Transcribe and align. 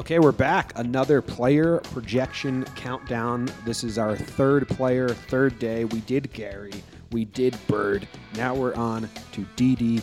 Okay, 0.00 0.18
we're 0.18 0.32
back. 0.32 0.72
Another 0.76 1.20
player 1.20 1.76
projection 1.92 2.64
countdown. 2.74 3.52
This 3.66 3.84
is 3.84 3.98
our 3.98 4.16
third 4.16 4.66
player, 4.66 5.10
third 5.10 5.58
day. 5.58 5.84
We 5.84 6.00
did 6.00 6.32
Gary, 6.32 6.72
we 7.12 7.26
did 7.26 7.54
Bird. 7.66 8.08
Now 8.34 8.54
we're 8.54 8.74
on 8.76 9.10
to 9.32 9.46
DD. 9.56 10.00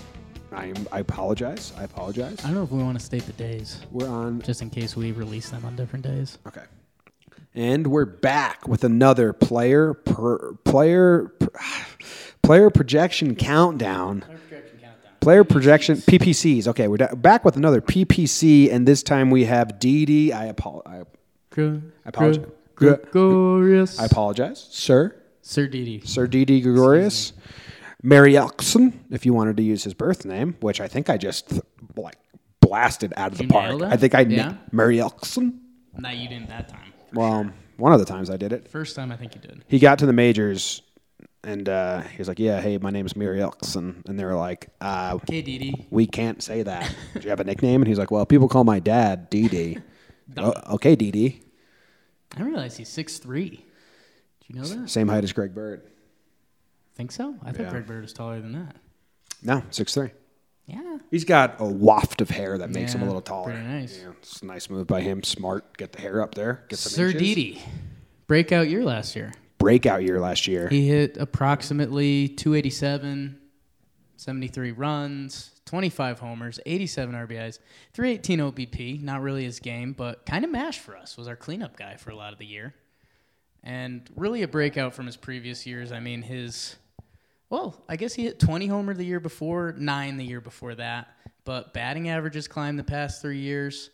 I, 0.51 0.65
am, 0.65 0.87
I 0.91 0.99
apologize. 0.99 1.73
I 1.79 1.83
apologize. 1.83 2.37
I 2.41 2.43
don't 2.43 2.53
know 2.53 2.63
if 2.63 2.69
we 2.69 2.83
want 2.83 2.99
to 2.99 3.03
state 3.03 3.25
the 3.25 3.33
days, 3.33 3.81
We're 3.89 4.07
on. 4.07 4.39
just 4.43 4.61
in 4.61 4.69
case 4.69 4.95
we 4.95 5.13
release 5.13 5.49
them 5.49 5.65
on 5.65 5.75
different 5.75 6.05
days. 6.05 6.37
Okay. 6.45 6.65
And 7.55 7.87
we're 7.87 8.05
back 8.05 8.67
with 8.67 8.83
another 8.83 9.33
player 9.33 9.95
per 9.95 10.53
player 10.63 11.33
player 12.43 12.69
projection 12.69 13.35
countdown. 13.35 14.23
Player 15.27 15.43
projection 15.43 15.97
PPCs. 15.97 16.69
Okay, 16.69 16.87
we're 16.87 16.95
da- 16.95 17.13
back 17.13 17.43
with 17.43 17.57
another 17.57 17.81
PPC, 17.81 18.71
and 18.71 18.87
this 18.87 19.03
time 19.03 19.29
we 19.29 19.43
have 19.43 19.73
DD. 19.77 20.31
I 20.31 20.45
apologize. 20.45 21.03
I 21.57 21.81
apologize. 22.05 22.45
Gr- 22.75 22.93
Gregorius. 22.93 23.99
I 23.99 24.05
apologize, 24.05 24.65
sir. 24.71 25.17
Sir 25.41 25.67
Didi. 25.67 25.99
Sir 26.05 26.27
D.D. 26.27 26.61
Gregorius. 26.61 27.33
Mariekson, 28.05 28.93
if 29.11 29.25
you 29.25 29.33
wanted 29.33 29.57
to 29.57 29.63
use 29.63 29.83
his 29.83 29.93
birth 29.93 30.23
name, 30.23 30.55
which 30.61 30.79
I 30.79 30.87
think 30.87 31.09
I 31.09 31.17
just 31.17 31.59
like 31.97 32.15
blasted 32.61 33.11
out 33.17 33.33
of 33.33 33.37
the 33.37 33.43
you 33.43 33.49
park. 33.49 33.81
I 33.81 33.97
think 33.97 34.15
I 34.15 34.21
Yeah? 34.21 34.55
na- 34.71 34.83
Mariekson. 34.85 35.57
No, 35.97 36.07
you 36.07 36.29
didn't 36.29 36.47
that 36.47 36.69
time. 36.69 36.93
Well, 37.11 37.51
one 37.75 37.91
of 37.91 37.99
the 37.99 38.05
times 38.05 38.29
I 38.29 38.37
did 38.37 38.53
it. 38.53 38.69
First 38.69 38.95
time 38.95 39.11
I 39.11 39.17
think 39.17 39.35
you 39.35 39.41
did. 39.41 39.65
He 39.67 39.77
got 39.77 39.99
to 39.99 40.05
the 40.05 40.13
majors, 40.13 40.83
and 41.47 41.69
uh, 41.69 42.01
he 42.01 42.17
was 42.17 42.27
like, 42.27 42.39
"Yeah, 42.39 42.59
hey, 42.61 42.77
my 42.77 42.89
name 42.89 43.05
is 43.05 43.13
Mariekson," 43.13 44.05
and 44.07 44.19
they 44.19 44.25
were 44.25 44.35
like, 44.35 44.69
uh, 44.81 45.11
Okay. 45.23 45.87
"We 45.89 46.05
can't 46.05 46.43
say 46.43 46.63
that. 46.63 46.93
Do 47.13 47.21
you 47.21 47.29
have 47.29 47.39
a 47.39 47.43
nickname?" 47.43 47.81
And 47.81 47.87
he's 47.87 47.97
like, 47.97 48.11
"Well, 48.11 48.25
people 48.25 48.47
call 48.49 48.63
my 48.63 48.79
dad 48.79 49.29
D.D." 49.29 49.79
oh, 50.37 50.53
okay, 50.75 50.95
D.D. 50.95 51.41
I 52.33 52.37
didn't 52.37 52.51
realize 52.51 52.75
he's 52.77 52.89
six 52.89 53.17
three. 53.17 53.49
Did 53.49 54.49
you 54.49 54.55
know 54.61 54.67
that? 54.67 54.89
Same 54.89 55.07
height 55.07 55.23
as 55.23 55.31
Greg 55.33 55.55
Bird. 55.55 55.81
Think 56.95 57.11
so? 57.11 57.35
I 57.43 57.51
thought 57.51 57.61
Yeah. 57.63 57.69
Greg 57.69 57.85
Bird 57.87 58.01
was 58.01 58.13
taller 58.13 58.41
than 58.41 58.51
that. 58.53 58.75
No, 59.43 59.63
six 59.69 59.93
three. 59.93 60.11
Yeah. 60.65 60.97
He's 61.09 61.23
got 61.23 61.55
a 61.61 61.65
waft 61.65 62.19
of 62.19 62.29
hair 62.29 62.57
that 62.57 62.69
makes 62.71 62.93
him 62.93 63.01
a 63.01 63.05
little 63.05 63.21
taller. 63.21 63.51
pretty 63.53 63.65
nice. 63.65 63.97
Yeah, 64.01 64.09
it's 64.21 64.41
a 64.41 64.45
nice 64.45 64.69
move 64.69 64.85
by 64.85 64.99
him. 65.01 65.23
Smart. 65.23 65.77
Get 65.77 65.93
the 65.93 66.01
hair 66.01 66.21
up 66.21 66.35
there. 66.35 66.65
Get 66.67 66.77
some 66.79 66.91
Sir 66.91 67.05
inches. 67.05 67.21
Didi. 67.21 67.61
Breakout 68.27 68.67
year 68.67 68.83
last 68.83 69.15
year. 69.15 69.31
Breakout 69.67 70.01
year 70.03 70.17
last 70.21 70.47
year. 70.47 70.69
He 70.69 70.87
hit 70.87 71.17
approximately 71.17 72.29
287, 72.29 73.37
73 74.15 74.71
runs, 74.71 75.59
25 75.65 76.19
homers, 76.21 76.57
87 76.65 77.13
RBIs, 77.13 77.59
318 77.91 78.39
OBP. 78.39 79.03
Not 79.03 79.21
really 79.21 79.43
his 79.43 79.59
game, 79.59 79.91
but 79.91 80.25
kind 80.25 80.45
of 80.45 80.51
mashed 80.51 80.79
for 80.79 80.95
us. 80.95 81.17
Was 81.17 81.27
our 81.27 81.35
cleanup 81.35 81.75
guy 81.75 81.97
for 81.97 82.11
a 82.11 82.15
lot 82.15 82.31
of 82.31 82.39
the 82.39 82.45
year. 82.45 82.75
And 83.61 84.09
really 84.15 84.41
a 84.43 84.47
breakout 84.47 84.93
from 84.93 85.05
his 85.05 85.17
previous 85.17 85.65
years. 85.65 85.91
I 85.91 85.99
mean, 85.99 86.21
his, 86.21 86.77
well, 87.49 87.83
I 87.89 87.97
guess 87.97 88.13
he 88.13 88.23
hit 88.23 88.39
20 88.39 88.67
homer 88.67 88.93
the 88.93 89.03
year 89.03 89.19
before, 89.19 89.75
nine 89.77 90.15
the 90.15 90.23
year 90.23 90.39
before 90.39 90.75
that. 90.75 91.09
But 91.43 91.73
batting 91.73 92.07
averages 92.07 92.47
climbed 92.47 92.79
the 92.79 92.85
past 92.85 93.21
three 93.21 93.39
years. 93.39 93.89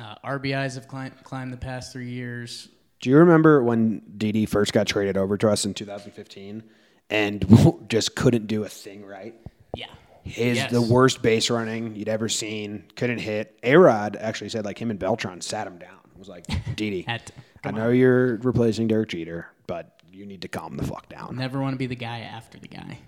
Uh, 0.00 0.16
RBIs 0.24 0.74
have 0.74 0.88
climbed, 0.88 1.22
climbed 1.22 1.52
the 1.52 1.58
past 1.58 1.92
three 1.92 2.10
years. 2.10 2.70
Do 3.00 3.10
you 3.10 3.16
remember 3.16 3.62
when 3.62 4.02
DD 4.16 4.48
first 4.48 4.72
got 4.72 4.86
traded 4.86 5.16
over 5.16 5.36
to 5.38 5.48
us 5.48 5.64
in 5.64 5.74
2015 5.74 6.62
and 7.08 7.88
just 7.88 8.14
couldn't 8.14 8.46
do 8.46 8.64
a 8.64 8.68
thing 8.68 9.04
right? 9.04 9.34
Yeah. 9.74 9.86
His 10.22 10.58
Yes. 10.58 10.70
the 10.70 10.82
worst 10.82 11.22
base 11.22 11.48
running 11.50 11.96
you'd 11.96 12.08
ever 12.10 12.28
seen. 12.28 12.84
Couldn't 12.96 13.18
hit. 13.20 13.58
A-Rod 13.62 14.16
actually 14.16 14.50
said 14.50 14.64
like 14.66 14.78
him 14.80 14.90
and 14.90 14.98
Beltran 14.98 15.40
sat 15.40 15.66
him 15.66 15.78
down. 15.78 15.96
Was 16.18 16.28
like, 16.28 16.46
DD, 16.46 17.06
Had 17.08 17.24
to. 17.26 17.32
I 17.64 17.70
know 17.70 17.88
you're 17.88 18.36
replacing 18.36 18.88
Derek 18.88 19.08
Jeter, 19.08 19.48
but 19.66 20.00
you 20.12 20.26
need 20.26 20.42
to 20.42 20.48
calm 20.48 20.76
the 20.76 20.84
fuck 20.84 21.08
down. 21.08 21.36
Never 21.36 21.60
want 21.60 21.72
to 21.72 21.78
be 21.78 21.86
the 21.86 21.94
guy 21.94 22.20
after 22.20 22.58
the 22.58 22.68
guy. 22.68 22.98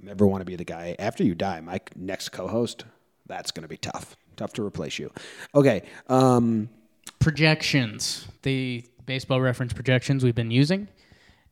Never 0.00 0.26
want 0.26 0.40
to 0.40 0.44
be 0.46 0.56
the 0.56 0.64
guy 0.64 0.96
after 0.98 1.22
you 1.24 1.34
die. 1.34 1.60
My 1.60 1.80
next 1.94 2.30
co-host, 2.30 2.84
that's 3.26 3.50
going 3.50 3.62
to 3.62 3.68
be 3.68 3.76
tough. 3.76 4.16
Tough 4.36 4.54
to 4.54 4.64
replace 4.64 4.98
you. 4.98 5.10
Okay. 5.54 5.82
Um, 6.08 6.70
Projections. 7.18 8.26
The 8.42 8.84
baseball 9.04 9.40
reference 9.40 9.72
projections 9.72 10.24
we've 10.24 10.34
been 10.34 10.50
using. 10.50 10.88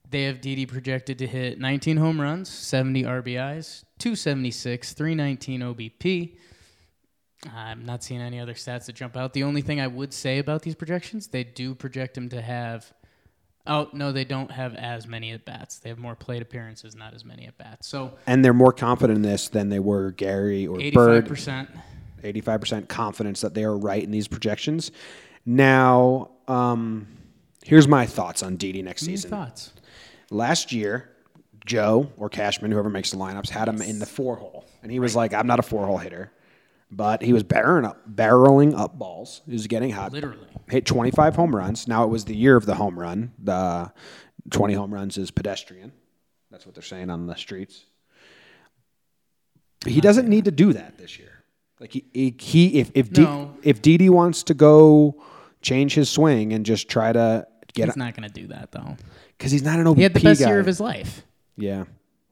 They 0.08 0.24
have 0.24 0.40
Didi 0.40 0.66
projected 0.66 1.18
to 1.18 1.26
hit 1.26 1.60
19 1.60 1.96
home 1.96 2.20
runs, 2.20 2.48
70 2.48 3.04
RBIs, 3.04 3.84
276, 3.98 4.92
319 4.92 5.60
OBP. 5.60 6.36
I'm 7.54 7.86
not 7.86 8.02
seeing 8.02 8.20
any 8.20 8.40
other 8.40 8.54
stats 8.54 8.86
that 8.86 8.94
jump 8.94 9.16
out. 9.16 9.32
The 9.32 9.44
only 9.44 9.62
thing 9.62 9.80
I 9.80 9.86
would 9.86 10.12
say 10.12 10.38
about 10.38 10.62
these 10.62 10.74
projections, 10.74 11.28
they 11.28 11.44
do 11.44 11.74
project 11.74 12.16
him 12.16 12.28
to 12.30 12.42
have. 12.42 12.92
Oh 13.66 13.88
no, 13.92 14.10
they 14.10 14.24
don't 14.24 14.50
have 14.50 14.74
as 14.74 15.06
many 15.06 15.30
at 15.32 15.44
bats. 15.44 15.78
They 15.78 15.90
have 15.90 15.98
more 15.98 16.16
plate 16.16 16.42
appearances, 16.42 16.96
not 16.96 17.14
as 17.14 17.24
many 17.24 17.46
at 17.46 17.56
bats. 17.56 17.86
So 17.86 18.14
and 18.26 18.44
they're 18.44 18.52
more 18.52 18.72
confident 18.72 19.18
in 19.18 19.22
this 19.22 19.48
than 19.48 19.68
they 19.68 19.78
were 19.78 20.10
Gary 20.12 20.66
or 20.66 20.80
85 20.80 20.94
Bird. 20.94 21.28
percent. 21.28 21.70
85% 22.22 22.88
confidence 22.88 23.40
that 23.40 23.54
they 23.54 23.64
are 23.64 23.76
right 23.76 24.02
in 24.02 24.10
these 24.10 24.28
projections. 24.28 24.90
Now, 25.46 26.30
um, 26.48 27.06
here's 27.64 27.88
my 27.88 28.06
thoughts 28.06 28.42
on 28.42 28.56
DD 28.56 28.82
next 28.84 29.02
season. 29.04 29.30
Thoughts? 29.30 29.72
Last 30.30 30.72
year, 30.72 31.10
Joe 31.66 32.10
or 32.16 32.28
Cashman, 32.28 32.70
whoever 32.70 32.88
makes 32.90 33.10
the 33.10 33.16
lineups, 33.16 33.48
had 33.50 33.68
him 33.68 33.82
in 33.82 33.98
the 33.98 34.06
four 34.06 34.36
hole, 34.36 34.64
and 34.82 34.90
he 34.90 34.98
was 35.00 35.14
like, 35.16 35.34
"I'm 35.34 35.46
not 35.46 35.58
a 35.58 35.62
four 35.62 35.86
hole 35.86 35.98
hitter," 35.98 36.32
but 36.90 37.22
he 37.22 37.32
was 37.32 37.44
barreling 37.44 37.84
up, 37.84 38.08
barreling 38.08 38.78
up 38.78 38.98
balls. 38.98 39.42
He 39.46 39.52
was 39.52 39.66
getting 39.66 39.90
hot. 39.90 40.12
Literally. 40.12 40.46
hit 40.68 40.86
25 40.86 41.36
home 41.36 41.54
runs. 41.54 41.86
Now 41.88 42.04
it 42.04 42.08
was 42.08 42.24
the 42.24 42.36
year 42.36 42.56
of 42.56 42.64
the 42.66 42.74
home 42.76 42.98
run. 42.98 43.32
The 43.42 43.92
20 44.50 44.74
home 44.74 44.92
runs 44.94 45.18
is 45.18 45.30
pedestrian. 45.30 45.92
That's 46.50 46.64
what 46.66 46.74
they're 46.74 46.82
saying 46.82 47.10
on 47.10 47.26
the 47.26 47.36
streets. 47.36 47.84
He 49.86 50.00
doesn't 50.00 50.28
need 50.28 50.44
to 50.44 50.50
do 50.50 50.72
that 50.74 50.98
this 50.98 51.18
year. 51.18 51.44
Like 51.78 51.92
he, 51.92 52.04
he, 52.12 52.34
he 52.38 52.80
if 52.80 52.90
if 52.94 53.10
D, 53.10 53.26
if 53.62 53.80
Didi 53.80 54.10
wants 54.10 54.42
to 54.44 54.54
go 54.54 55.22
change 55.62 55.94
his 55.94 56.08
swing 56.08 56.52
and 56.52 56.64
just 56.66 56.88
try 56.88 57.12
to 57.12 57.46
get 57.74 57.86
He's 57.86 57.96
not 57.96 58.14
going 58.16 58.28
to 58.28 58.32
do 58.34 58.48
that 58.48 58.72
though. 58.72 58.96
because 59.36 59.52
he's 59.52 59.62
not 59.62 59.78
an 59.78 59.86
OBP 59.86 59.96
He 59.96 60.02
had 60.02 60.14
the 60.14 60.20
best 60.20 60.40
guy. 60.40 60.48
year 60.48 60.60
of 60.60 60.66
his 60.66 60.80
life. 60.80 61.22
yeah, 61.56 61.84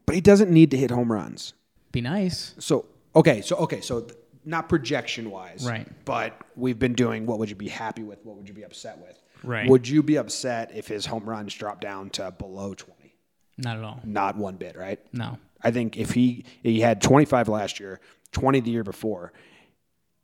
but 0.06 0.14
he 0.14 0.20
doesn't 0.20 0.50
need 0.50 0.70
to 0.72 0.76
hit 0.76 0.90
home 0.90 1.10
runs. 1.12 1.54
Be 1.92 2.00
nice. 2.00 2.54
So 2.58 2.86
okay, 3.16 3.40
so 3.40 3.56
okay, 3.56 3.80
so 3.80 4.00
th- 4.00 4.14
not 4.44 4.68
projection 4.68 5.30
wise, 5.30 5.66
Right. 5.66 5.86
But 6.04 6.34
we've 6.56 6.78
been 6.78 6.94
doing 6.94 7.26
what 7.26 7.38
would 7.38 7.50
you 7.50 7.56
be 7.56 7.68
happy 7.68 8.02
with? 8.02 8.18
What 8.24 8.36
would 8.36 8.48
you 8.48 8.54
be 8.54 8.62
upset 8.62 8.98
with? 8.98 9.20
Right. 9.44 9.68
Would 9.68 9.86
you 9.88 10.02
be 10.02 10.16
upset 10.16 10.70
if 10.74 10.88
his 10.88 11.06
home 11.06 11.24
runs 11.24 11.54
dropped 11.54 11.82
down 11.82 12.10
to 12.10 12.30
below 12.30 12.74
twenty? 12.74 13.14
Not 13.58 13.76
at 13.76 13.84
all. 13.84 14.00
Not 14.04 14.36
one 14.36 14.56
bit, 14.56 14.76
right? 14.76 14.98
No. 15.12 15.38
I 15.62 15.70
think 15.70 15.96
if 15.96 16.12
he 16.12 16.44
he 16.62 16.80
had 16.80 17.00
twenty 17.02 17.24
five 17.24 17.48
last 17.48 17.78
year, 17.80 18.00
twenty 18.32 18.60
the 18.60 18.70
year 18.70 18.84
before. 18.84 19.32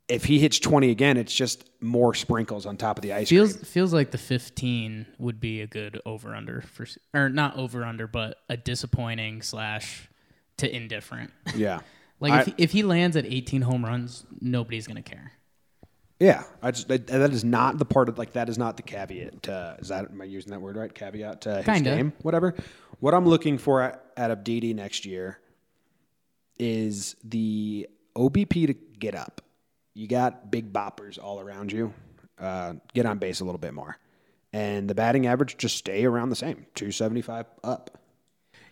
If 0.07 0.25
he 0.25 0.37
hits 0.39 0.59
twenty 0.59 0.91
again, 0.91 1.17
it's 1.17 1.33
just 1.33 1.67
more 1.81 2.13
sprinkles 2.13 2.65
on 2.67 2.77
top 2.77 2.97
of 2.97 3.01
the 3.01 3.13
ice 3.13 3.27
Feels 3.29 3.53
cream. 3.53 3.65
feels 3.65 3.93
like 3.93 4.11
the 4.11 4.17
15 4.19 5.07
would 5.17 5.39
be 5.39 5.61
a 5.61 5.67
good 5.67 5.99
over 6.05 6.35
under 6.35 6.61
for 6.61 6.85
or 7.13 7.27
not 7.29 7.57
over 7.57 7.83
under, 7.83 8.05
but 8.07 8.37
a 8.49 8.55
disappointing 8.57 9.41
slash 9.41 10.07
to 10.57 10.73
indifferent. 10.73 11.31
Yeah, 11.55 11.79
Like 12.19 12.33
I- 12.33 12.39
if, 12.41 12.45
he, 12.45 12.53
if 12.57 12.71
he 12.71 12.83
lands 12.83 13.17
at 13.17 13.25
18 13.25 13.63
home 13.63 13.83
runs, 13.83 14.25
nobody's 14.41 14.85
gonna 14.85 15.01
care. 15.01 15.31
yeah. 16.19 16.43
I 16.61 16.69
just 16.69 16.87
that, 16.89 17.07
that 17.07 17.33
is 17.33 17.43
not 17.43 17.79
the 17.79 17.85
part 17.85 18.07
of 18.07 18.19
like 18.19 18.33
that 18.33 18.47
is 18.47 18.59
not 18.59 18.77
the 18.77 18.83
caveat. 18.83 19.41
To, 19.43 19.77
is 19.79 19.87
that 19.87 20.11
am 20.11 20.21
I 20.21 20.25
using 20.25 20.51
that 20.51 20.61
word 20.61 20.75
right? 20.77 20.93
Caveat 20.93 21.41
to 21.41 21.55
his 21.57 21.65
Kinda. 21.65 21.95
game, 21.95 22.13
whatever. 22.21 22.53
What 22.99 23.13
I'm 23.15 23.25
looking 23.25 23.57
for 23.57 23.81
at, 23.81 24.05
at 24.15 24.29
Abdidi 24.29 24.75
next 24.75 25.05
year 25.05 25.39
is 26.59 27.15
the 27.23 27.87
OBP 28.15 28.67
to 28.67 28.73
get 28.99 29.15
up. 29.15 29.41
You 29.95 30.07
got 30.07 30.51
big 30.51 30.71
boppers 30.71 31.17
all 31.21 31.39
around 31.39 31.71
you. 31.71 31.91
Uh, 32.37 32.73
get 32.93 33.05
on 33.07 33.17
base 33.17 33.39
a 33.39 33.45
little 33.45 33.57
bit 33.59 33.73
more. 33.73 33.97
and 34.53 34.87
the 34.89 34.93
batting 34.95 35.25
average 35.25 35.57
just 35.57 35.77
stay 35.77 36.05
around 36.05 36.29
the 36.29 36.35
same, 36.35 36.65
275 36.75 37.45
up. 37.63 37.97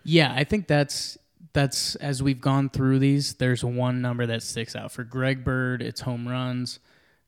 Yeah, 0.04 0.34
I 0.36 0.44
think 0.44 0.68
that's 0.68 1.18
that's 1.54 1.96
as 1.96 2.22
we've 2.22 2.42
gone 2.42 2.70
through 2.70 3.00
these, 3.00 3.36
there's 3.36 3.64
one 3.64 4.02
number 4.02 4.25
that 4.25 4.44
sticks 4.44 4.75
out. 4.75 4.92
For 4.92 5.04
Greg 5.04 5.44
Bird, 5.44 5.81
it's 5.81 6.02
home 6.02 6.28
runs. 6.28 6.80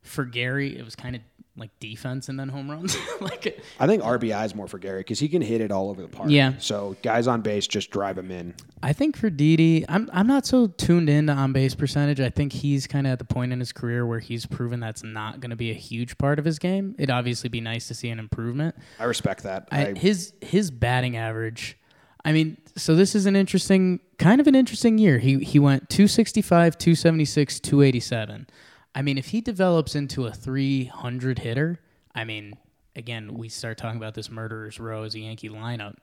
For 0.02 0.26
Gary, 0.26 0.78
it 0.78 0.84
was 0.86 0.96
kind 0.96 1.16
of 1.16 1.22
like 1.58 1.72
defense 1.80 2.28
and 2.28 2.40
then 2.40 2.50
home 2.50 2.70
runs. 2.70 2.98
like 3.22 3.62
I 3.80 3.88
think 3.88 4.04
RBI 4.04 4.46
is 4.46 4.56
more 4.56 4.68
for 4.68 4.78
Gary 4.78 5.00
because 5.02 5.20
he 5.20 5.30
can 5.30 5.42
hit 5.42 5.62
it 5.62 5.72
all 5.72 5.90
over 5.90 6.02
the 6.02 6.08
park. 6.08 6.30
Yeah. 6.30 6.54
So 6.58 6.96
guys 7.02 7.28
on 7.28 7.42
base 7.42 7.68
just 7.68 7.92
drive 7.92 8.18
him 8.18 8.32
in. 8.32 8.54
I 8.84 8.94
think 8.94 9.18
for 9.18 9.30
Didi, 9.30 9.86
I'm 9.88 10.10
I'm 10.12 10.28
not 10.28 10.46
so 10.46 10.68
tuned 10.68 11.10
in 11.10 11.28
to 11.28 11.34
on 11.34 11.54
base 11.54 11.76
percentage. 11.76 12.20
I 12.20 12.30
think 12.30 12.52
he's 12.52 12.88
kind 12.88 13.08
of 13.08 13.14
at 13.14 13.20
the 13.20 13.26
point 13.26 13.54
in 13.54 13.60
his 13.60 13.72
career 13.72 14.06
where 14.06 14.20
he's 14.20 14.46
proven 14.46 14.80
that's 14.80 15.04
not 15.04 15.40
going 15.40 15.52
to 15.52 15.56
be 15.56 15.72
a 15.72 15.76
huge 15.76 16.18
part 16.18 16.40
of 16.40 16.46
his 16.46 16.60
game. 16.60 16.96
It'd 16.98 17.10
obviously 17.10 17.50
be 17.50 17.62
nice 17.62 17.88
to 17.88 17.94
see 17.94 18.10
an 18.10 18.20
improvement. 18.20 18.76
I 19.00 19.06
respect 19.06 19.44
that. 19.44 19.68
I, 19.72 19.88
I, 19.88 19.94
his 19.94 20.34
his 20.42 20.72
batting 20.72 21.16
average. 21.16 21.78
I 22.26 22.32
mean, 22.32 22.58
so 22.76 22.96
this 22.96 23.14
is 23.14 23.28
an 23.28 23.36
interesting, 23.36 24.00
kind 24.18 24.42
of 24.42 24.48
an 24.48 24.56
interesting 24.56 24.98
year. 24.98 25.20
He 25.20 25.38
he 25.40 25.60
went 25.60 25.90
265, 25.90 26.78
276, 26.78 27.60
287. 27.60 28.48
I 28.96 29.02
mean, 29.02 29.18
if 29.18 29.28
he 29.28 29.42
develops 29.42 29.94
into 29.94 30.26
a 30.26 30.32
300 30.32 31.40
hitter, 31.40 31.80
I 32.16 32.24
mean, 32.24 32.54
again, 32.96 33.34
we 33.34 33.50
start 33.50 33.78
talking 33.78 33.98
about 33.98 34.14
this 34.14 34.32
murderer's 34.32 34.80
row 34.80 35.04
as 35.04 35.14
a 35.16 35.20
Yankee 35.20 35.50
lineup. 35.50 35.96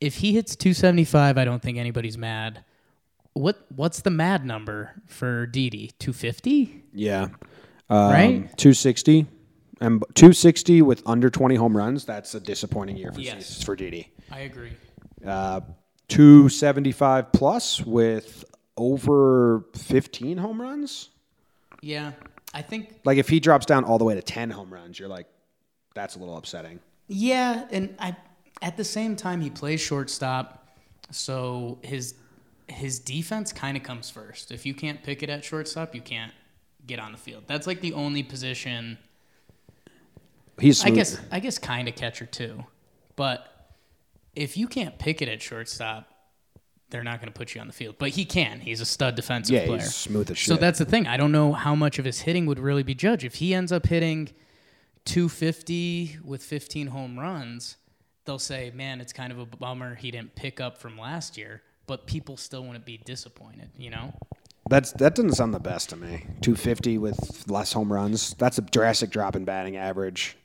If 0.00 0.16
he 0.16 0.32
hits 0.32 0.56
275, 0.56 1.38
I 1.38 1.44
don't 1.44 1.62
think 1.62 1.78
anybody's 1.78 2.18
mad. 2.18 2.64
What 3.34 3.64
what's 3.74 4.00
the 4.02 4.10
mad 4.10 4.44
number 4.44 5.00
for 5.06 5.46
Didi? 5.46 5.92
250? 6.00 6.82
yeah. 6.92 7.28
Um, 7.88 8.10
Right? 8.10 8.56
260. 8.56 9.26
And 9.80 10.02
260 10.14 10.82
with 10.82 11.02
under 11.06 11.30
20 11.30 11.54
home 11.54 11.76
runs, 11.76 12.04
that's 12.04 12.34
a 12.34 12.40
disappointing 12.40 12.96
year 12.96 13.12
for, 13.12 13.20
Yes. 13.20 13.62
for 13.62 13.74
Didi. 13.76 14.12
I 14.30 14.40
agree. 14.40 14.72
Uh, 15.24 15.60
275 16.08 17.32
plus 17.32 17.80
with 17.84 18.44
over 18.76 19.64
15 19.74 20.38
home 20.38 20.60
runs. 20.60 21.10
Yeah, 21.80 22.12
I 22.52 22.62
think 22.62 23.00
Like 23.04 23.18
if 23.18 23.28
he 23.28 23.40
drops 23.40 23.66
down 23.66 23.84
all 23.84 23.98
the 23.98 24.04
way 24.04 24.14
to 24.14 24.22
10 24.22 24.50
home 24.50 24.72
runs, 24.72 24.98
you're 24.98 25.08
like, 25.08 25.26
that's 25.94 26.16
a 26.16 26.18
little 26.18 26.36
upsetting. 26.36 26.80
Yeah, 27.08 27.66
and 27.70 27.94
I 27.98 28.16
at 28.62 28.76
the 28.76 28.84
same 28.84 29.16
time 29.16 29.40
he 29.40 29.50
plays 29.50 29.80
shortstop, 29.80 30.68
so 31.10 31.78
his 31.82 32.14
his 32.68 33.00
defense 33.00 33.52
kind 33.52 33.76
of 33.76 33.82
comes 33.82 34.10
first. 34.10 34.52
If 34.52 34.64
you 34.64 34.74
can't 34.74 35.02
pick 35.02 35.22
it 35.22 35.30
at 35.30 35.44
shortstop, 35.44 35.94
you 35.94 36.00
can't 36.00 36.32
get 36.86 37.00
on 37.00 37.12
the 37.12 37.18
field. 37.18 37.44
That's 37.46 37.66
like 37.66 37.80
the 37.80 37.92
only 37.94 38.22
position. 38.22 38.98
He's 40.60 40.84
I 40.84 40.90
guess 40.90 41.18
I 41.32 41.40
guess 41.40 41.58
kind 41.58 41.88
of 41.88 41.96
catcher 41.96 42.26
too, 42.26 42.64
but 43.16 43.46
if 44.36 44.56
you 44.56 44.68
can't 44.68 44.98
pick 44.98 45.20
it 45.20 45.28
at 45.28 45.42
shortstop, 45.42 46.09
they're 46.90 47.04
not 47.04 47.20
going 47.20 47.32
to 47.32 47.36
put 47.36 47.54
you 47.54 47.60
on 47.60 47.66
the 47.66 47.72
field. 47.72 47.96
But 47.98 48.10
he 48.10 48.24
can. 48.24 48.60
He's 48.60 48.80
a 48.80 48.84
stud 48.84 49.14
defensive 49.14 49.54
yeah, 49.54 49.66
player. 49.66 49.78
he's 49.78 49.94
smooth 49.94 50.30
as 50.30 50.38
shit. 50.38 50.48
So 50.48 50.56
that's 50.56 50.78
the 50.78 50.84
thing. 50.84 51.06
I 51.06 51.16
don't 51.16 51.32
know 51.32 51.52
how 51.52 51.74
much 51.74 51.98
of 51.98 52.04
his 52.04 52.20
hitting 52.20 52.46
would 52.46 52.58
really 52.58 52.82
be 52.82 52.94
judged. 52.94 53.24
If 53.24 53.36
he 53.36 53.54
ends 53.54 53.72
up 53.72 53.86
hitting 53.86 54.30
250 55.04 56.18
with 56.24 56.42
15 56.42 56.88
home 56.88 57.18
runs, 57.18 57.76
they'll 58.24 58.38
say, 58.38 58.70
man, 58.74 59.00
it's 59.00 59.12
kind 59.12 59.32
of 59.32 59.38
a 59.38 59.46
bummer 59.46 59.94
he 59.94 60.10
didn't 60.10 60.34
pick 60.34 60.60
up 60.60 60.78
from 60.78 60.98
last 60.98 61.36
year, 61.36 61.62
but 61.86 62.06
people 62.06 62.36
still 62.36 62.64
wouldn't 62.64 62.84
be 62.84 62.98
disappointed, 62.98 63.70
you 63.76 63.90
know? 63.90 64.12
That's 64.68 64.92
that 64.92 65.16
doesn't 65.16 65.32
sound 65.32 65.52
the 65.52 65.58
best 65.58 65.88
to 65.90 65.96
me. 65.96 66.26
250 66.42 66.98
with 66.98 67.50
less 67.50 67.72
home 67.72 67.92
runs. 67.92 68.34
That's 68.34 68.58
a 68.58 68.62
drastic 68.62 69.10
drop 69.10 69.34
in 69.34 69.44
batting 69.44 69.76
average. 69.76 70.36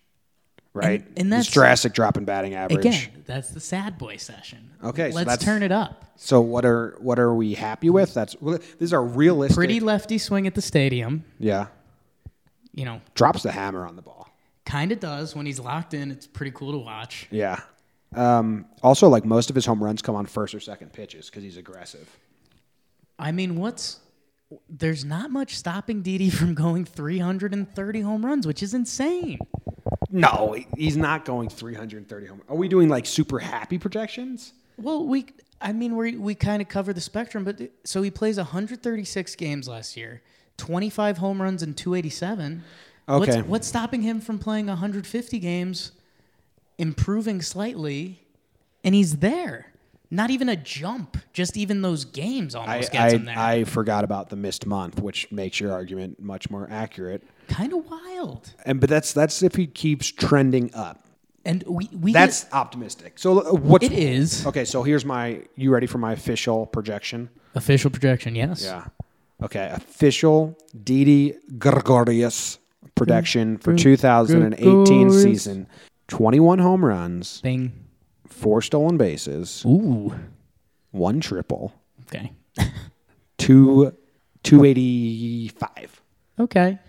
Right? 0.76 1.02
And- 1.08 1.18
and 1.20 1.32
that's- 1.32 1.46
It's 1.46 1.54
drastic 1.54 1.94
drop 1.94 2.18
in 2.18 2.26
batting 2.26 2.54
average. 2.54 2.86
Again, 2.86 3.24
that's 3.26 3.50
the 3.50 3.60
sad 3.62 3.98
boy 3.98 4.18
session. 4.18 4.70
Okay, 4.84 5.10
so 5.12 5.16
Let's 5.16 5.28
that's- 5.30 5.46
turn 5.46 5.64
it 5.64 5.72
up. 5.72 6.06
So 6.18 6.40
what 6.42 6.66
are 6.66 6.96
what 7.00 7.18
are 7.20 7.34
we 7.34 7.54
happy 7.56 7.90
with? 7.90 8.14
That's 8.14 8.40
well, 8.42 8.60
these 8.80 8.94
are 8.94 9.04
realistic. 9.04 9.56
Pretty 9.58 9.80
lefty 9.80 10.18
swing 10.18 10.48
at 10.48 10.54
the 10.56 10.62
stadium, 10.62 11.24
Yeah. 11.40 11.68
you 12.74 12.86
know, 12.86 13.02
Drops 13.16 13.44
the 13.44 13.52
hammer 13.52 13.86
on 13.86 13.96
the 13.96 14.02
ball. 14.02 14.30
kind 14.66 14.92
of 14.92 15.00
does. 15.00 15.36
When 15.36 15.46
he's 15.46 15.60
locked 15.60 15.94
in, 15.94 16.12
it's 16.12 16.28
pretty 16.28 16.52
cool 16.52 16.72
to 16.74 16.78
watch. 16.78 17.28
Yeah. 17.32 17.60
Um, 18.16 18.66
also, 18.82 19.10
like 19.10 19.26
most 19.26 19.50
of 19.50 19.56
his 19.56 19.66
home 19.66 19.84
runs 19.84 20.02
come 20.02 20.16
on 20.16 20.26
first 20.26 20.56
or 20.56 20.60
second 20.62 20.94
pitches 20.94 21.30
because 21.30 21.44
he's 21.44 21.58
aggressive. 21.58 22.10
I 23.20 23.32
mean, 23.32 23.58
what's 23.58 24.00
there's 24.70 25.04
not 25.04 25.32
much 25.32 25.56
stopping 25.58 26.02
Didi 26.02 26.30
from 26.30 26.54
going 26.54 26.86
330 26.86 28.02
home 28.02 28.26
runs, 28.26 28.46
which 28.48 28.62
is 28.64 28.74
insane. 28.74 29.40
No, 30.16 30.56
he's 30.78 30.96
not 30.96 31.26
going 31.26 31.50
330 31.50 32.26
home. 32.26 32.42
Are 32.48 32.56
we 32.56 32.70
doing 32.70 32.88
like 32.88 33.06
super 33.06 33.38
happy 33.38 33.78
projections? 33.78 34.54
Well, 34.78 35.06
we 35.06 35.26
I 35.60 35.74
mean 35.74 35.98
we 35.98 36.16
we 36.16 36.36
kind 36.36 36.62
of 36.62 36.70
cover 36.70 36.94
the 36.94 37.02
spectrum, 37.02 37.44
but 37.44 37.62
so 37.84 38.02
he 38.02 38.10
plays 38.10 38.38
136 38.38 39.36
games 39.36 39.68
last 39.68 39.98
year, 39.98 40.22
25 40.56 41.18
home 41.18 41.42
runs 41.42 41.62
and 41.64 41.76
287. 41.76 42.64
Okay. 43.10 43.20
What's, 43.20 43.48
what's 43.48 43.68
stopping 43.68 44.04
him 44.04 44.22
from 44.22 44.40
playing 44.40 44.68
150 44.68 45.38
games, 45.40 45.92
improving 46.78 47.42
slightly, 47.42 48.22
and 48.86 48.96
he's 48.96 49.18
there? 49.18 49.74
Not 50.12 50.30
even 50.30 50.50
a 50.50 50.56
jump, 50.56 51.18
just 51.34 51.58
even 51.58 51.82
those 51.82 52.06
games 52.06 52.56
I, 52.56 52.60
almost 52.60 52.92
gets 52.92 53.14
him 53.14 53.26
there. 53.26 53.38
I, 53.38 53.54
I 53.54 53.64
forgot 53.64 54.04
about 54.04 54.30
the 54.30 54.36
missed 54.36 54.66
month, 54.66 55.02
which 55.02 55.32
makes 55.32 55.60
your 55.60 55.72
argument 55.72 56.20
much 56.20 56.50
more 56.50 56.68
accurate. 56.70 57.24
kind 57.48 57.74
of 57.74 57.86
wild. 57.90 58.54
And 58.66 58.80
but 58.80 58.90
that's 58.90 59.14
that's 59.14 59.42
if 59.44 59.56
he 59.56 59.68
keeps 59.68 60.12
trending 60.12 60.74
up. 60.74 61.02
And 61.44 61.64
we 61.68 61.90
we 61.94 62.12
That's 62.12 62.46
get, 62.46 62.54
optimistic. 62.54 63.20
So 63.20 63.40
uh, 63.40 63.54
what's 63.54 63.86
it 63.86 63.92
is 63.92 64.46
okay? 64.48 64.66
So 64.66 64.82
here's 64.82 65.06
my. 65.06 65.42
You 65.56 65.72
ready 65.72 65.86
for 65.86 66.00
my 66.00 66.14
official 66.14 66.66
projection? 66.66 67.30
official 67.54 67.92
projection. 67.92 68.36
Yes. 68.36 68.64
Yeah. 68.64 68.86
Okay. 69.44 69.70
Official 69.72 70.58
Didi 70.84 71.36
Gregorius 71.60 72.58
projection 72.96 73.58
for 73.60 73.76
2018 73.76 74.84
Gregorius. 74.86 75.22
season: 75.22 75.68
21 76.08 76.60
home 76.60 76.84
runs, 76.84 77.42
Bing. 77.42 77.85
Four 78.28 78.62
stolen 78.62 78.98
bases, 78.98 79.64
Ooh. 79.66 80.14
one 80.92 81.20
triple, 81.22 81.74
Okay. 82.08 82.32
two 83.38 83.96
285. 84.44 86.02
Okay. 86.40 86.80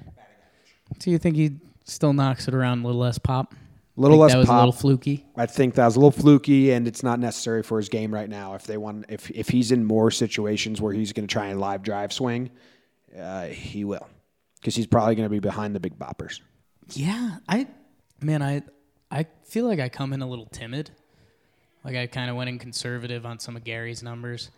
So 1.00 1.10
you 1.10 1.18
think 1.18 1.36
he 1.36 1.56
still 1.84 2.12
knocks 2.12 2.48
it 2.48 2.54
around 2.54 2.82
a 2.82 2.86
little 2.86 3.00
less 3.00 3.18
pop? 3.18 3.52
A 3.52 4.00
little 4.00 4.16
Think 4.16 4.22
less 4.22 4.32
that 4.32 4.38
was 4.38 4.46
pop. 4.48 4.56
a 4.56 4.58
little 4.58 4.72
fluky. 4.72 5.24
I 5.36 5.46
think 5.46 5.74
that 5.76 5.86
was 5.86 5.96
a 5.96 5.98
little 5.98 6.10
fluky, 6.10 6.72
and 6.72 6.86
it's 6.86 7.02
not 7.02 7.18
necessary 7.18 7.62
for 7.62 7.78
his 7.78 7.88
game 7.88 8.12
right 8.12 8.28
now. 8.28 8.54
If 8.54 8.64
they 8.66 8.76
want, 8.76 9.06
if 9.08 9.30
if 9.30 9.48
he's 9.48 9.72
in 9.72 9.84
more 9.86 10.10
situations 10.10 10.82
where 10.82 10.92
he's 10.92 11.14
going 11.14 11.26
to 11.26 11.32
try 11.32 11.46
and 11.46 11.58
live 11.58 11.82
drive 11.82 12.12
swing, 12.12 12.50
uh, 13.18 13.46
he 13.46 13.84
will, 13.84 14.06
because 14.60 14.76
he's 14.76 14.86
probably 14.86 15.14
going 15.14 15.24
to 15.26 15.30
be 15.30 15.38
behind 15.40 15.74
the 15.74 15.80
big 15.80 15.98
boppers. 15.98 16.40
Yeah, 16.92 17.38
I 17.48 17.68
man, 18.20 18.42
I 18.42 18.62
I 19.10 19.26
feel 19.44 19.66
like 19.66 19.80
I 19.80 19.88
come 19.88 20.12
in 20.12 20.20
a 20.20 20.26
little 20.28 20.46
timid. 20.46 20.90
Like 21.86 21.94
I 21.94 22.06
kind 22.08 22.28
of 22.28 22.36
went 22.36 22.50
in 22.50 22.58
conservative 22.58 23.24
on 23.24 23.38
some 23.38 23.54
of 23.54 23.62
Gary's 23.62 24.02
numbers. 24.02 24.50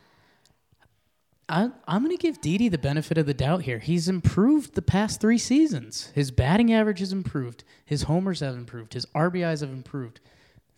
I, 1.46 1.68
I'm 1.86 2.02
going 2.02 2.16
to 2.16 2.20
give 2.20 2.40
Didi 2.40 2.70
the 2.70 2.78
benefit 2.78 3.18
of 3.18 3.26
the 3.26 3.34
doubt 3.34 3.62
here. 3.62 3.78
He's 3.78 4.08
improved 4.08 4.74
the 4.74 4.82
past 4.82 5.20
three 5.20 5.36
seasons. 5.36 6.10
His 6.14 6.30
batting 6.30 6.72
average 6.72 7.00
has 7.00 7.12
improved. 7.12 7.64
His 7.84 8.04
homers 8.04 8.40
have 8.40 8.54
improved. 8.54 8.94
His 8.94 9.04
RBIs 9.14 9.60
have 9.60 9.70
improved. 9.70 10.20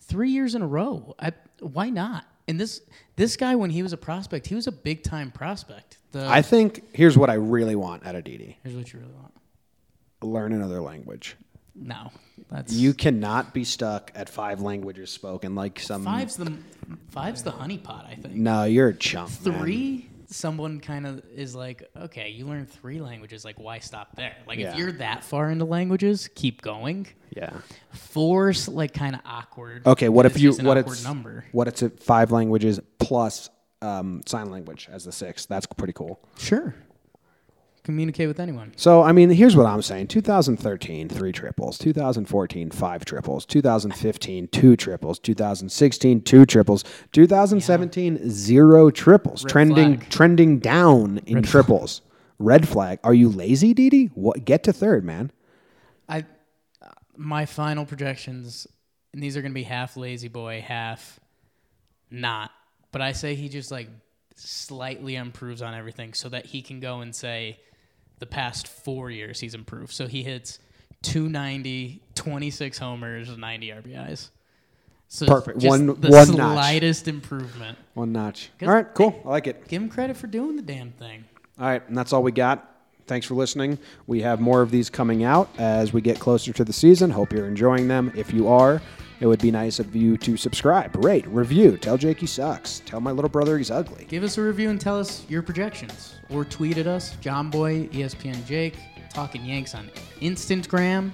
Three 0.01 0.29
years 0.29 0.53
in 0.53 0.61
a 0.61 0.67
row. 0.67 1.15
I, 1.19 1.31
why 1.61 1.89
not? 1.89 2.25
And 2.49 2.59
this 2.59 2.81
this 3.15 3.37
guy, 3.37 3.55
when 3.55 3.69
he 3.69 3.81
was 3.81 3.93
a 3.93 3.97
prospect, 3.97 4.47
he 4.47 4.55
was 4.55 4.67
a 4.67 4.73
big 4.73 5.03
time 5.03 5.31
prospect. 5.31 5.99
The, 6.11 6.27
I 6.27 6.41
think 6.41 6.83
here's 6.93 7.17
what 7.17 7.29
I 7.29 7.35
really 7.35 7.75
want 7.75 8.05
out 8.05 8.15
of 8.15 8.25
Didi: 8.25 8.57
here's 8.63 8.75
what 8.75 8.91
you 8.91 8.99
really 8.99 9.13
want. 9.13 9.31
learn 10.21 10.51
another 10.51 10.81
language. 10.81 11.37
No, 11.75 12.11
that's 12.49 12.73
You 12.73 12.93
cannot 12.93 13.53
be 13.53 13.63
stuck 13.63 14.11
at 14.15 14.29
five 14.29 14.61
languages 14.61 15.09
spoken 15.09 15.55
like 15.55 15.79
some. 15.79 16.03
Five's 16.03 16.35
the 16.35 16.53
five's 17.09 17.43
the 17.43 17.51
honeypot, 17.51 18.05
I 18.09 18.15
think. 18.15 18.35
No, 18.35 18.63
you're 18.65 18.89
a 18.89 18.93
chump. 18.93 19.29
man. 19.45 19.59
Three, 19.59 20.09
someone 20.27 20.79
kind 20.81 21.07
of 21.07 21.23
is 21.35 21.55
like, 21.55 21.89
okay, 21.95 22.29
you 22.29 22.45
learn 22.45 22.65
three 22.65 22.99
languages, 22.99 23.45
like 23.45 23.57
why 23.59 23.79
stop 23.79 24.15
there? 24.15 24.35
Like 24.47 24.59
Yeah. 24.59 24.71
if 24.73 24.77
you're 24.77 24.91
that 24.93 25.23
far 25.23 25.49
into 25.49 25.65
languages, 25.65 26.29
keep 26.35 26.61
going. 26.61 27.07
Yeah. 27.35 27.51
Four's 27.93 28.67
like 28.67 28.93
kind 28.93 29.15
of 29.15 29.21
awkward. 29.25 29.85
Okay. 29.87 30.09
What 30.09 30.25
It's 30.25 30.35
if 30.35 30.41
you? 30.41 30.49
just 30.49 30.59
an 30.59 30.65
What 30.65 30.77
awkward 30.77 30.93
it's 30.93 31.03
number? 31.03 31.45
What 31.53 31.67
it's 31.67 31.83
at 31.83 31.99
five 32.01 32.31
languages 32.31 32.79
plus 32.99 33.49
um, 33.81 34.21
sign 34.25 34.49
language 34.51 34.89
as 34.91 35.05
the 35.05 35.11
sixth. 35.11 35.47
That's 35.47 35.65
pretty 35.65 35.93
cool. 35.93 36.19
Sure, 36.37 36.75
communicate 37.83 38.27
with 38.27 38.39
anyone. 38.39 38.73
So, 38.75 39.01
I 39.01 39.11
mean, 39.11 39.29
here's 39.29 39.55
what 39.55 39.65
I'm 39.65 39.81
saying 39.81 40.07
2013, 40.07 41.09
three 41.09 41.31
triples. 41.31 41.77
2014, 41.77 42.71
five 42.71 43.05
triples. 43.05 43.45
2015, 43.45 44.47
two 44.47 44.75
triples. 44.75 45.19
2016, 45.19 46.21
two 46.21 46.45
triples. 46.45 46.83
2017, 47.11 48.29
zero 48.29 48.89
triples. 48.89 49.43
Red 49.43 49.51
trending 49.51 49.97
flag. 49.97 50.09
trending 50.09 50.59
down 50.59 51.19
in 51.25 51.43
triples. 51.43 52.01
Red 52.39 52.67
flag. 52.67 52.99
Are 53.03 53.13
you 53.13 53.29
lazy, 53.29 53.73
Didi? 53.73 54.05
What? 54.15 54.45
Get 54.45 54.63
to 54.63 54.73
third, 54.73 55.03
man. 55.03 55.31
I, 56.09 56.25
uh, 56.81 56.89
my 57.15 57.45
final 57.45 57.85
projections 57.85 58.67
and 59.13 59.21
these 59.21 59.35
are 59.35 59.41
going 59.41 59.51
to 59.51 59.55
be 59.55 59.63
half 59.63 59.97
lazy 59.97 60.27
boy, 60.27 60.63
half 60.65 61.19
not. 62.09 62.51
But 62.91 63.01
I 63.01 63.11
say 63.11 63.35
he 63.35 63.49
just 63.49 63.71
like 63.71 63.89
slightly 64.35 65.15
improves 65.15 65.61
on 65.61 65.73
everything 65.73 66.13
so 66.13 66.29
that 66.29 66.45
he 66.45 66.61
can 66.61 66.79
go 66.79 67.01
and 67.01 67.15
say 67.15 67.59
the 68.21 68.25
past 68.25 68.69
four 68.69 69.11
years 69.11 69.41
he's 69.41 69.53
improved. 69.53 69.91
So 69.91 70.07
he 70.07 70.23
hits 70.23 70.59
290, 71.03 72.01
26 72.15 72.77
homers, 72.77 73.37
90 73.37 73.67
RBIs. 73.69 74.29
So 75.09 75.25
Perfect. 75.25 75.61
One- 75.63 75.87
the 75.87 76.09
one 76.09 76.35
notch. 76.37 76.53
slightest 76.53 77.07
improvement. 77.09 77.77
One 77.95 78.13
notch. 78.13 78.49
All 78.61 78.69
right, 78.69 78.87
cool. 78.93 79.21
I 79.25 79.29
like 79.29 79.47
it. 79.47 79.67
Give 79.67 79.81
him 79.81 79.89
credit 79.89 80.15
for 80.15 80.27
doing 80.27 80.55
the 80.55 80.61
damn 80.61 80.91
thing. 80.91 81.25
All 81.59 81.65
right, 81.65 81.85
and 81.89 81.97
that's 81.97 82.13
all 82.13 82.23
we 82.23 82.31
got. 82.31 82.70
Thanks 83.07 83.25
for 83.27 83.33
listening. 83.35 83.77
We 84.07 84.21
have 84.21 84.39
more 84.39 84.61
of 84.61 84.71
these 84.71 84.89
coming 84.89 85.23
out 85.23 85.49
as 85.57 85.91
we 85.93 86.01
get 86.01 86.19
closer 86.19 86.53
to 86.53 86.63
the 86.63 86.73
season. 86.73 87.09
Hope 87.11 87.33
you're 87.33 87.47
enjoying 87.47 87.87
them. 87.87 88.11
If 88.15 88.33
you 88.33 88.47
are, 88.47 88.81
it 89.19 89.27
would 89.27 89.41
be 89.41 89.51
nice 89.51 89.79
of 89.79 89.95
you 89.95 90.17
to 90.17 90.37
subscribe, 90.37 90.95
rate, 91.03 91.27
review, 91.27 91.77
tell 91.77 91.97
Jake 91.97 92.19
he 92.19 92.25
sucks, 92.25 92.81
tell 92.85 92.99
my 93.01 93.11
little 93.11 93.29
brother 93.29 93.57
he's 93.57 93.69
ugly. 93.69 94.05
Give 94.09 94.23
us 94.23 94.37
a 94.37 94.41
review 94.41 94.69
and 94.69 94.81
tell 94.81 94.99
us 94.99 95.25
your 95.29 95.41
projections. 95.43 96.15
Or 96.29 96.43
tweet 96.43 96.77
at 96.77 96.87
us, 96.87 97.15
John 97.21 97.49
Boy, 97.49 97.87
ESPN 97.89 98.43
Jake, 98.45 98.77
Talking 99.13 99.45
Yanks 99.45 99.75
on 99.75 99.89
Instagram. 100.21 101.11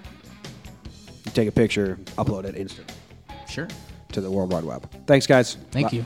Take 1.33 1.49
a 1.49 1.51
picture, 1.51 1.97
upload 2.17 2.45
it 2.45 2.55
instantly 2.55 2.95
Sure. 3.49 3.67
to 4.13 4.21
the 4.21 4.31
World 4.31 4.53
Wide 4.53 4.63
Web. 4.63 4.89
Thanks, 5.05 5.27
guys. 5.27 5.57
Thank 5.71 5.91
Bye. 5.91 5.97
you. 5.97 6.05